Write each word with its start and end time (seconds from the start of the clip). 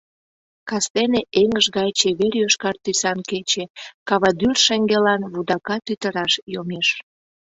Кастене 0.69 1.21
эҥыж 1.41 1.65
гай 1.77 1.89
чевер-йошкар 1.99 2.75
тӱсан 2.83 3.19
кече 3.29 3.65
кавадӱр 4.07 4.55
шеҥгелан 4.65 5.21
вудака 5.33 5.77
тӱтыраш 5.85 6.33
йомеш. 6.53 6.87